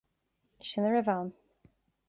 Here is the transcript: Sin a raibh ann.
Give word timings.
Sin 0.69 0.87
a 0.87 0.89
raibh 0.89 1.11
ann. 1.17 1.29